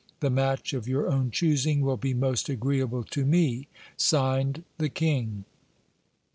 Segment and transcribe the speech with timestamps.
[0.19, 3.67] The match of your own choosing will be most agreeable to me."
[3.97, 5.45] (Signed) The King.